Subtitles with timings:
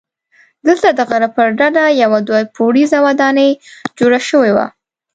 [0.67, 3.49] دلته د غره پر ډډه یوه دوه پوړیزه ودانۍ
[3.97, 4.65] جوړه شوې وه.